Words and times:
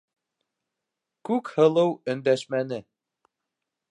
Күкһылыу 1.29 1.93
өндәшмәне. 2.15 2.83